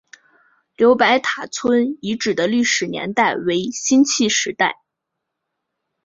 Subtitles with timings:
[0.77, 4.79] 刘白塔村遗址的历史年代为新石器时代。